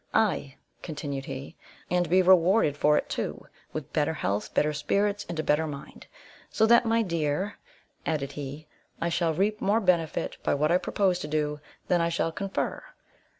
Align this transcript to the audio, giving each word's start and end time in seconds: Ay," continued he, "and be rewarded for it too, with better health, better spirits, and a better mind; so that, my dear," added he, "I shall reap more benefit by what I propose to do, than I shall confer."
Ay," 0.15 0.55
continued 0.81 1.25
he, 1.25 1.55
"and 1.91 2.09
be 2.09 2.23
rewarded 2.23 2.75
for 2.75 2.97
it 2.97 3.07
too, 3.07 3.45
with 3.71 3.93
better 3.93 4.15
health, 4.15 4.51
better 4.51 4.73
spirits, 4.73 5.27
and 5.29 5.37
a 5.39 5.43
better 5.43 5.67
mind; 5.67 6.07
so 6.49 6.65
that, 6.65 6.87
my 6.87 7.03
dear," 7.03 7.59
added 8.03 8.31
he, 8.31 8.65
"I 8.99 9.09
shall 9.09 9.35
reap 9.35 9.61
more 9.61 9.79
benefit 9.79 10.37
by 10.41 10.55
what 10.55 10.71
I 10.71 10.79
propose 10.79 11.19
to 11.19 11.27
do, 11.27 11.59
than 11.87 12.01
I 12.01 12.09
shall 12.09 12.31
confer." 12.31 12.83